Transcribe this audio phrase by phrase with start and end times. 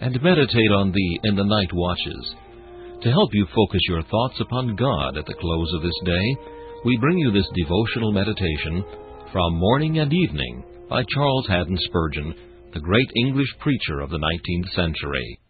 [0.00, 2.34] and meditate on thee in the night watches.
[3.02, 6.36] To help you focus your thoughts upon God at the close of this day,
[6.84, 8.84] we bring you this devotional meditation
[9.32, 12.34] from Morning and Evening by Charles Haddon Spurgeon,
[12.72, 15.40] the great English preacher of the 19th century.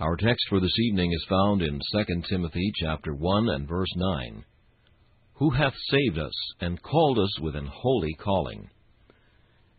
[0.00, 4.44] Our text for this evening is found in 2 Timothy chapter 1 and verse 9.
[5.34, 8.70] Who hath saved us and called us with an holy calling?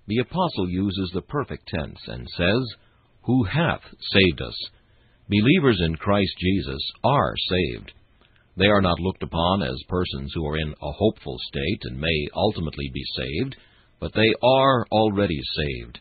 [0.07, 2.75] The apostle uses the perfect tense and says,
[3.23, 3.81] who hath
[4.11, 4.55] saved us.
[5.29, 7.91] Believers in Christ Jesus are saved.
[8.57, 12.27] They are not looked upon as persons who are in a hopeful state and may
[12.35, 13.55] ultimately be saved,
[13.99, 15.99] but they are already saved.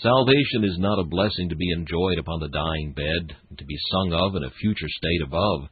[0.00, 4.12] Salvation is not a blessing to be enjoyed upon the dying bed, to be sung
[4.14, 5.68] of in a future state above,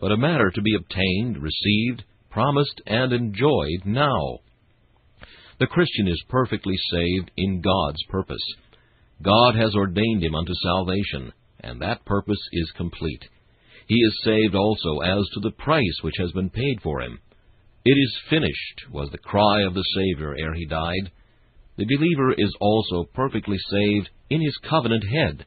[0.00, 4.38] but a matter to be obtained, received, promised, and enjoyed now.
[5.58, 8.44] The Christian is perfectly saved in God's purpose.
[9.22, 13.24] God has ordained him unto salvation, and that purpose is complete.
[13.88, 17.18] He is saved also as to the price which has been paid for him.
[17.84, 21.10] It is finished, was the cry of the Savior ere he died.
[21.76, 25.46] The believer is also perfectly saved in his covenant head,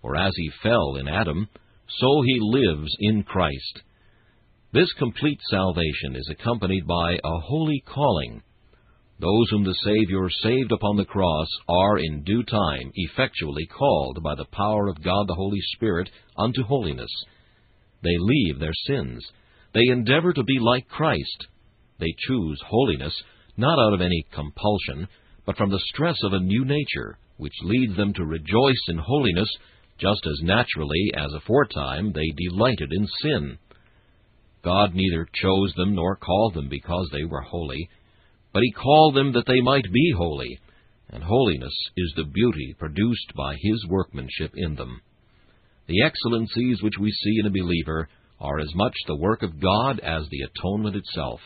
[0.00, 1.48] for as he fell in Adam,
[1.88, 3.82] so he lives in Christ.
[4.72, 8.42] This complete salvation is accompanied by a holy calling,
[9.22, 14.34] those whom the Savior saved upon the cross are in due time effectually called by
[14.34, 17.10] the power of God the Holy Spirit unto holiness.
[18.02, 19.24] They leave their sins.
[19.74, 21.46] They endeavor to be like Christ.
[22.00, 23.14] They choose holiness
[23.56, 25.06] not out of any compulsion,
[25.46, 29.48] but from the stress of a new nature, which leads them to rejoice in holiness
[29.98, 33.58] just as naturally as aforetime they delighted in sin.
[34.64, 37.88] God neither chose them nor called them because they were holy
[38.52, 40.58] but he called them that they might be holy,
[41.10, 45.00] and holiness is the beauty produced by his workmanship in them.
[45.86, 48.08] The excellencies which we see in a believer
[48.40, 51.40] are as much the work of God as the atonement itself.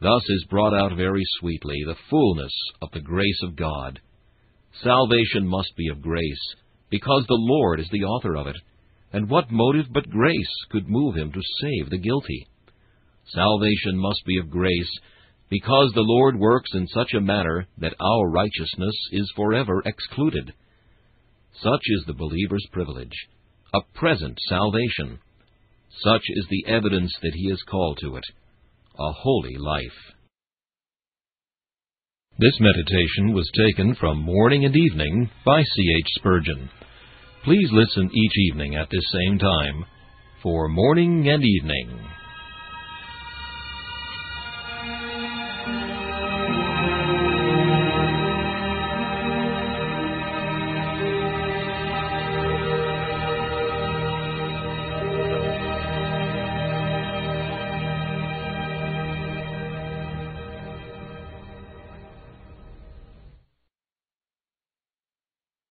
[0.00, 2.52] Thus is brought out very sweetly the fullness
[2.82, 4.00] of the grace of God.
[4.82, 6.54] Salvation must be of grace,
[6.90, 8.56] because the Lord is the author of it,
[9.12, 12.48] and what motive but grace could move him to save the guilty?
[13.26, 14.90] Salvation must be of grace,
[15.54, 20.52] because the Lord works in such a manner that our righteousness is forever excluded.
[21.62, 23.14] Such is the believer's privilege,
[23.72, 25.20] a present salvation.
[26.02, 28.24] Such is the evidence that he is called to it.
[28.98, 30.00] a holy life.
[32.38, 35.94] This meditation was taken from Morning and Evening by C.
[36.00, 36.10] H.
[36.16, 36.68] Spurgeon.
[37.44, 39.84] Please listen each evening at this same time
[40.42, 42.23] for Morning and Evening.